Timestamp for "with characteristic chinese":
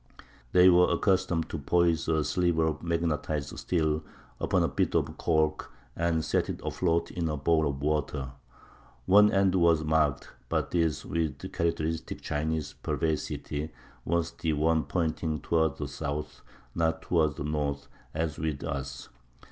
11.05-12.73